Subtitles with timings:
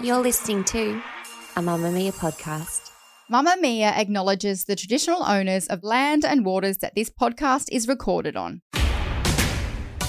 [0.00, 1.02] You're listening to
[1.56, 2.90] a Mamamia podcast.
[3.30, 8.62] Mamamia acknowledges the traditional owners of land and waters that this podcast is recorded on.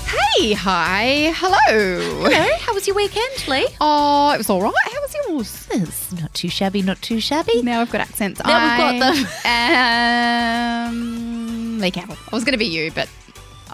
[0.05, 2.29] Hey, hi, hello.
[2.29, 3.67] Hello, how was your weekend, Leigh?
[3.81, 4.73] Oh, it was all right.
[4.85, 5.67] How was yours?
[5.71, 7.61] It's not too shabby, not too shabby.
[7.61, 8.41] Now I've got accents.
[8.41, 10.93] Now we've got them.
[10.93, 12.17] Um, Leigh Campbell.
[12.31, 13.09] I was going to be you, but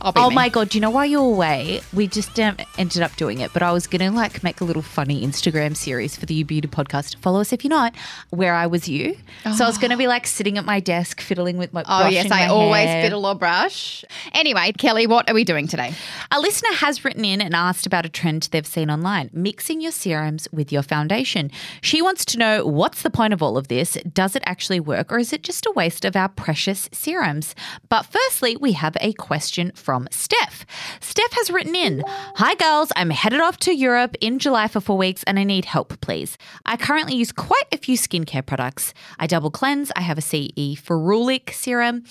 [0.01, 0.35] I'll be Oh me.
[0.35, 0.69] my god!
[0.69, 1.81] Do you know why you're away?
[1.93, 4.81] We just um, ended up doing it, but I was gonna like make a little
[4.81, 7.17] funny Instagram series for the You Beauty podcast.
[7.17, 7.93] Follow us if you're not.
[8.31, 9.15] Where I was you,
[9.55, 11.83] so I was gonna be like sitting at my desk fiddling with my.
[11.87, 13.03] Oh yes, I always hair.
[13.03, 14.03] fiddle or brush.
[14.33, 15.93] Anyway, Kelly, what are we doing today?
[16.31, 19.91] A listener has written in and asked about a trend they've seen online mixing your
[19.91, 21.51] serums with your foundation.
[21.81, 23.97] She wants to know what's the point of all of this?
[24.11, 27.53] Does it actually work or is it just a waste of our precious serums?
[27.89, 30.65] But firstly, we have a question from Steph.
[30.99, 32.03] Steph has written in
[32.35, 32.91] Hi, girls.
[32.95, 36.37] I'm headed off to Europe in July for four weeks and I need help, please.
[36.65, 38.93] I currently use quite a few skincare products.
[39.19, 42.03] I double cleanse, I have a CE ferulic serum,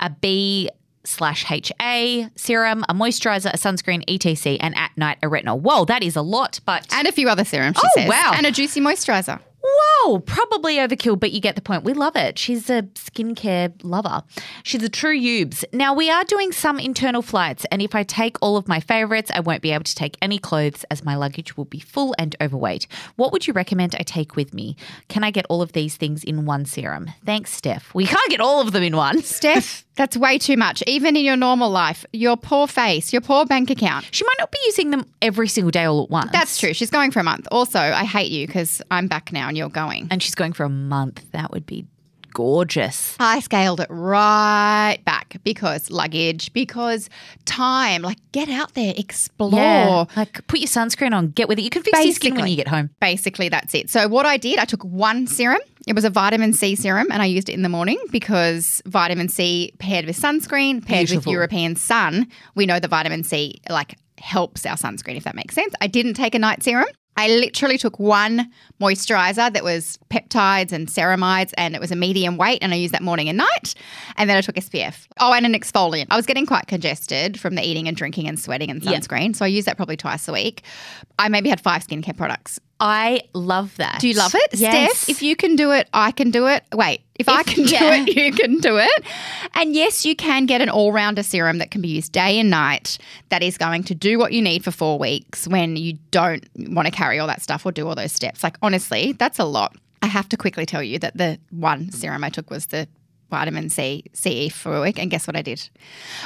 [0.00, 0.70] a B
[1.04, 5.58] slash HA serum, a moisturizer, a sunscreen, ETC, and at night a retinol.
[5.60, 8.08] Whoa, that is a lot, but And a few other serums, she Oh, says.
[8.08, 8.32] wow.
[8.34, 9.40] And a juicy moisturizer.
[10.08, 11.84] Whoa, probably overkill, but you get the point.
[11.84, 12.38] We love it.
[12.38, 14.22] She's a skincare lover.
[14.62, 15.64] She's a true Ubes.
[15.72, 19.30] Now, we are doing some internal flights, and if I take all of my favorites,
[19.34, 22.34] I won't be able to take any clothes as my luggage will be full and
[22.40, 22.86] overweight.
[23.16, 24.76] What would you recommend I take with me?
[25.08, 27.10] Can I get all of these things in one serum?
[27.24, 27.94] Thanks, Steph.
[27.94, 29.22] We can't get all of them in one.
[29.22, 30.82] Steph, that's way too much.
[30.86, 34.08] Even in your normal life, your poor face, your poor bank account.
[34.12, 36.30] She might not be using them every single day all at once.
[36.30, 36.72] That's true.
[36.72, 37.48] She's going for a month.
[37.50, 39.97] Also, I hate you because I'm back now and you're going.
[40.10, 41.24] And she's going for a month.
[41.32, 41.86] That would be
[42.34, 43.16] gorgeous.
[43.18, 47.10] I scaled it right back because luggage, because
[47.46, 48.02] time.
[48.02, 50.06] Like, get out there, explore.
[50.16, 51.62] Like put your sunscreen on, get with it.
[51.62, 52.50] You can fix your skin when Basically.
[52.50, 52.90] you get home.
[53.00, 53.90] Basically, that's it.
[53.90, 55.60] So, what I did, I took one serum.
[55.86, 59.28] It was a vitamin C serum, and I used it in the morning because vitamin
[59.28, 61.30] C paired with sunscreen, paired Beautiful.
[61.30, 65.54] with European sun, we know the vitamin C like helps our sunscreen, if that makes
[65.54, 65.72] sense.
[65.80, 66.86] I didn't take a night serum.
[67.18, 72.36] I literally took one moisturizer that was peptides and ceramides, and it was a medium
[72.36, 73.74] weight, and I used that morning and night.
[74.16, 75.06] And then I took SPF.
[75.20, 76.06] Oh, and an exfoliant.
[76.10, 78.92] I was getting quite congested from the eating and drinking and sweating and Yeah.
[78.92, 80.62] sunscreen, so I used that probably twice a week.
[81.18, 82.60] I maybe had five skincare products.
[82.80, 84.00] I love that.
[84.00, 84.54] Do you love it?
[84.54, 84.98] Yes.
[84.98, 86.62] Steph, if you can do it, I can do it.
[86.72, 87.78] Wait, if, I If- can yeah.
[88.04, 89.04] do it, you can do it.
[89.54, 92.50] And yes, you can get an all rounder serum that can be used day and
[92.50, 92.98] night
[93.30, 96.86] that is going to do what you need for four weeks when you don't want
[96.86, 98.44] to carry all that stuff or do all those steps.
[98.44, 99.74] Like, honestly, that's a lot.
[100.00, 102.86] I have to quickly tell you that the one serum I took was the
[103.30, 105.68] vitamin C CE Ferulic, and guess what I did?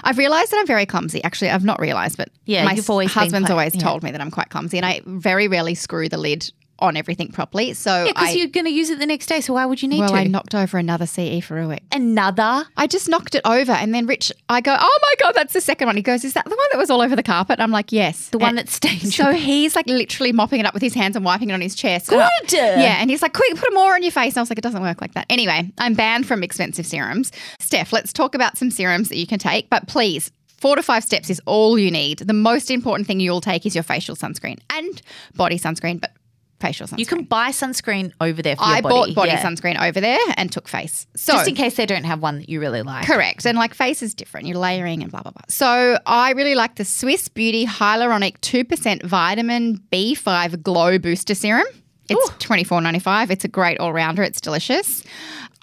[0.04, 1.22] I've realised that I'm very clumsy.
[1.24, 3.80] Actually, I've not realised, but Yeah, my always husband's quite- always yeah.
[3.82, 6.50] told me that I'm quite clumsy, and I very rarely screw the lid
[6.82, 7.72] on everything properly.
[7.74, 9.40] So Yeah, because you're going to use it the next day.
[9.40, 10.14] So why would you need well, to?
[10.14, 11.80] I knocked over another CE Ferulic.
[11.92, 12.66] Another.
[12.76, 15.60] I just knocked it over, and then Rich, I go, oh my god, that's the
[15.60, 15.96] second one.
[15.96, 17.60] He goes, is that the one that was all over the carpet?
[17.60, 20.74] I'm like, yes, The one And that stained So he's like literally mopping it up
[20.74, 22.10] with his hands and wiping it on his chest.
[22.10, 22.52] And I- Good.
[22.52, 24.34] Yeah, and he's like, quick, put more on your face.
[24.34, 25.26] And I was like, it doesn't work like that.
[25.30, 27.32] Anyway, I'm banned from expensive serums.
[27.60, 30.30] Steph, let's talk about some serums that you can take, but please.
[30.62, 32.18] Four to five steps is all you need.
[32.18, 35.02] The most important thing you'll take is your facial sunscreen and
[35.34, 36.12] body sunscreen, but
[36.62, 36.98] facial sunscreen.
[36.98, 38.94] You can buy sunscreen over there for your I body.
[38.94, 39.42] bought body yeah.
[39.42, 41.06] sunscreen over there and took face.
[41.16, 43.04] So Just in case they don't have one that you really like.
[43.06, 43.44] Correct.
[43.44, 44.46] And like face is different.
[44.46, 45.42] You're layering and blah, blah, blah.
[45.48, 51.66] So I really like the Swisse Beauty Hyaluronic 2% Vitamin B5 Glow Booster Serum.
[52.08, 53.30] It's twenty four ninety five.
[53.30, 54.22] It's a great all rounder.
[54.22, 55.02] It's delicious.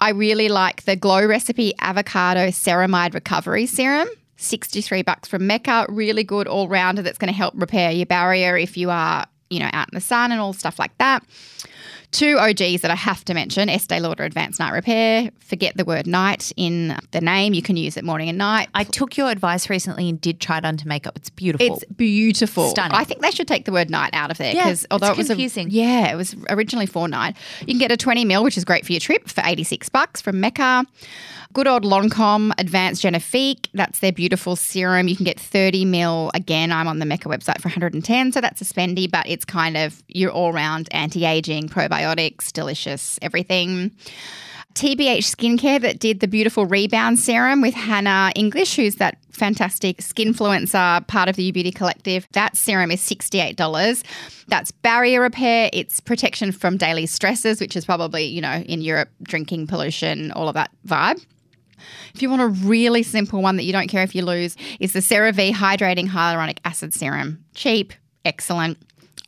[0.00, 4.08] I really like the Glow Recipe Avocado Ceramide Recovery Serum.
[4.36, 5.84] 63 bucks from Mecca.
[5.88, 9.58] Really good all rounder that's going to help repair your barrier if you are you
[9.58, 11.24] know, out in the sun and all stuff like that.
[12.12, 15.30] Two OGs that I have to mention Estee Lauder Advanced Night Repair.
[15.38, 17.54] Forget the word night in the name.
[17.54, 18.68] You can use it morning and night.
[18.74, 21.12] I took your advice recently and did try it onto makeup.
[21.14, 21.76] It's beautiful.
[21.76, 22.70] It's beautiful.
[22.70, 22.96] Stunning.
[22.96, 25.18] I think they should take the word night out of there Yeah, because although it's
[25.18, 25.68] it was confusing.
[25.68, 27.36] A, yeah, it was originally for night.
[27.60, 30.20] You can get a 20 mil, which is great for your trip, for 86 bucks
[30.20, 30.84] from Mecca.
[31.52, 33.66] Good old Lancome Advanced Genifique.
[33.74, 35.08] That's their beautiful serum.
[35.08, 36.30] You can get 30 mil.
[36.32, 39.76] Again, I'm on the Mecca website for 110, so that's a spendy, but it's kind
[39.76, 43.92] of your all round anti aging, probiotics, delicious, everything.
[44.74, 51.06] TBH Skincare that did the beautiful rebound serum with Hannah English, who's that fantastic skinfluencer
[51.08, 52.28] part of the You Beauty Collective.
[52.32, 54.04] That serum is $68.
[54.46, 59.08] That's barrier repair, it's protection from daily stresses, which is probably, you know, in Europe,
[59.22, 61.24] drinking, pollution, all of that vibe.
[62.14, 64.92] If you want a really simple one that you don't care if you lose, is
[64.92, 67.44] the CeraVe Hydrating Hyaluronic Acid Serum.
[67.54, 67.92] Cheap,
[68.24, 68.78] excellent.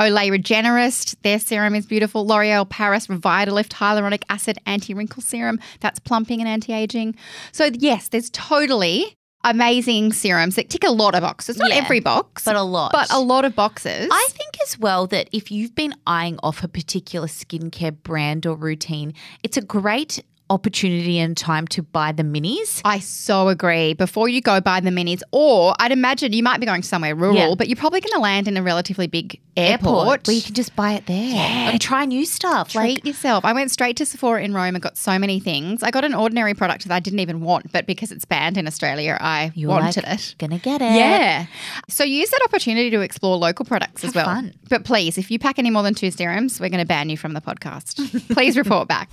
[0.01, 2.27] Olay Regenerist, their serum is beautiful.
[2.27, 7.15] L'Oreal Paris Revitalift Hyaluronic Acid Anti Wrinkle Serum, that's plumping and anti aging.
[7.53, 11.57] So, yes, there's totally amazing serums that tick a lot of boxes.
[11.57, 12.93] Not Yeah, every box, but a lot.
[12.93, 14.09] But a lot of boxes.
[14.11, 18.57] I think as well that if you've been eyeing off a particular skincare brand or
[18.57, 22.81] routine, it's a great opportunity and time to buy the minis.
[22.85, 23.95] I so agree.
[23.95, 27.35] Before you go buy the minis, or I'd imagine you might be going somewhere rural,
[27.37, 27.55] Yeah.
[27.57, 30.27] but you're probably going to land in a relatively big airport.
[30.27, 32.71] where you can just buy it there and try new stuff.
[32.73, 33.45] Treat Like yourself.
[33.45, 35.83] I went straight to Sephora in Rome and got so many things.
[35.83, 38.67] I got an ordinary product that I didn't even want, but because it's banned in
[38.67, 40.35] Australia, I wanted like, it.
[40.39, 40.95] Gonna get it.
[40.95, 41.47] Yeah.
[41.89, 44.27] So use that opportunity to explore local products as well.
[44.27, 44.55] fun.
[44.69, 47.17] But please, if you pack any more than two serums, we're going to ban you
[47.17, 48.29] from the podcast.
[48.35, 49.13] please report back.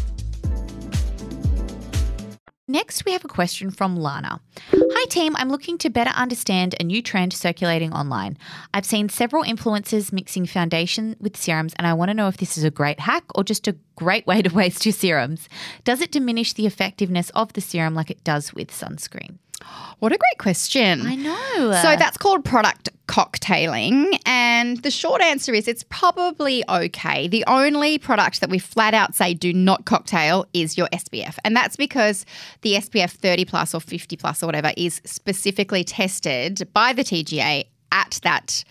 [2.71, 4.39] Next, we have a question from Lana.
[4.71, 5.35] Hi, team.
[5.35, 8.37] I'm looking to better understand a new trend circulating online.
[8.73, 12.57] I've seen several influencers mixing foundation with serums, and I want to know if this
[12.57, 15.49] is a great hack or just a great way to waste your serums.
[15.83, 19.35] Does it diminish the effectiveness of the serum like it does with sunscreen?
[19.99, 21.05] What a great question.
[21.05, 21.73] I know.
[21.73, 22.80] So that's called product
[23.11, 24.17] cocktailing.
[24.25, 27.27] And the short answer is it's probably okay.
[27.27, 31.37] The only product that we flat out say do not cocktail is your SPF.
[31.43, 32.25] And that's because
[32.61, 37.65] the SPF 30 plus or 50 plus or whatever is specifically tested by the TGA
[37.91, 38.63] at that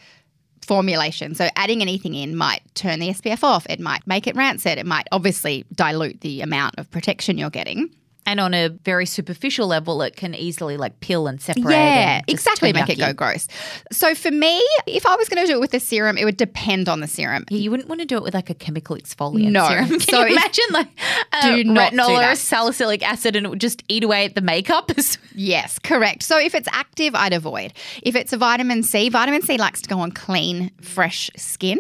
[0.63, 1.35] formulation.
[1.35, 3.67] So adding anything in might turn the SPF off.
[3.69, 4.79] It might make it rancid.
[4.79, 7.95] It might obviously dilute the amount of protection you're getting.
[8.31, 11.73] And on a very superficial level, it can easily like peel and separate.
[11.73, 12.73] Yeah, and exactly.
[12.73, 13.49] Make it go gross.
[13.91, 16.37] So for me, if I was going to do it with a serum, it would
[16.37, 17.45] depend on the serum.
[17.51, 19.67] Yeah, you wouldn't want to do it with like a chemical exfoliant No.
[19.67, 19.89] serum.
[19.89, 20.89] Can So you imagine like
[21.33, 24.37] a Do not retinol do or salicylic acid and it would just eat away at
[24.37, 24.93] the makeup?
[25.33, 26.23] Yes, correct.
[26.25, 27.73] So if it's active, I'd avoid.
[28.03, 31.79] If it's a vitamin C, vitamin C likes to go on clean, fresh skin.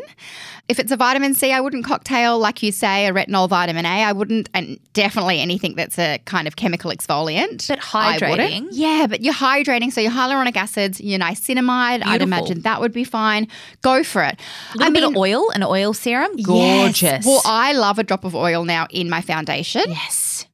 [0.68, 4.04] If it's a vitamin C, I wouldn't cocktail, like you say, a retinol vitamin A.
[4.04, 7.68] I wouldn't, and definitely anything that's a kind of chemical exfoliant.
[7.68, 8.68] But hydrating?
[8.70, 9.92] Yeah, but you're hydrating.
[9.92, 13.48] So your hyaluronic acids, your niacinamide, I'd imagine that would be fine.
[13.82, 14.38] Go for it.
[14.74, 16.46] A little bit of oil, an oil serum, Yes.
[16.46, 17.26] gorgeous.
[17.26, 19.82] Well, I love a drop of oil now in my foundation.
[19.88, 20.46] yes.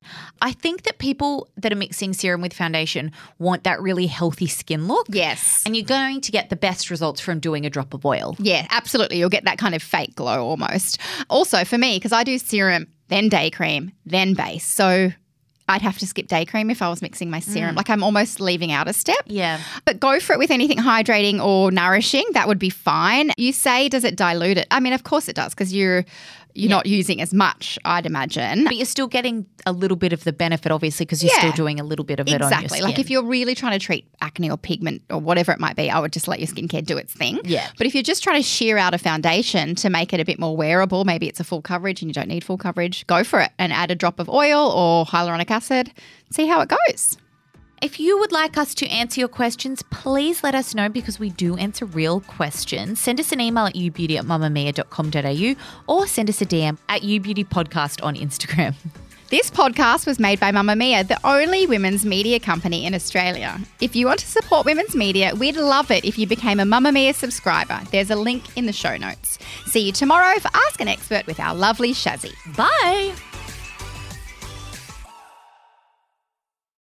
[0.42, 4.86] I think that people that are mixing serum with foundation want that really healthy skin
[4.86, 5.06] look.
[5.08, 5.62] Yes.
[5.64, 8.36] And you're going to get the best results from doing a drop of oil.
[8.38, 9.16] Yeah, absolutely.
[9.18, 10.98] You'll get that kind of fake glow almost.
[11.30, 14.66] Also, for me, because I do serum, then day cream, then base.
[14.66, 15.10] So
[15.68, 17.74] I'd have to skip day cream if I was mixing my serum.
[17.74, 17.76] Mm.
[17.76, 19.18] Like I'm almost leaving out a step.
[19.26, 19.60] Yeah.
[19.84, 22.24] But go for it with anything hydrating or nourishing.
[22.32, 23.32] That would be fine.
[23.36, 24.66] You say, does it dilute it?
[24.70, 26.04] I mean, of course it does because you're
[26.56, 28.64] you're not using as much, I'd imagine.
[28.64, 31.40] But you're still getting a little bit of the benefit, obviously, because you're Yeah.
[31.40, 32.80] still doing a little bit of it on your Exactly.
[32.80, 35.90] Like if you're really trying to treat acne or pigment or whatever it might be,
[35.90, 37.40] I would just let your skincare do its thing.
[37.44, 37.66] Yeah.
[37.78, 40.38] But if you're just trying to shear out a foundation to make it a bit
[40.38, 43.40] more wearable, maybe it's a full coverage and you don't need full coverage, go for
[43.40, 45.92] it and add a drop of oil or hyaluronic acid.
[46.30, 47.16] See how it goes.
[47.82, 51.30] If you would like us to answer your questions, please let us know because we
[51.30, 52.98] do answer real questions.
[53.00, 55.54] Send us an email at youbeauty at mamamia.com.au
[55.86, 58.74] or send us a DM at youbeautypodcast on Instagram.
[59.28, 63.58] This podcast was made by Mamamia, the only women's media company in Australia.
[63.80, 67.12] If you want to support women's media, we'd love it if you became a Mamamia
[67.12, 67.80] subscriber.
[67.90, 69.40] There's a link in the show notes.
[69.66, 72.34] See you tomorrow for Ask an Expert with our lovely Shazzy.
[72.56, 73.16] Bye.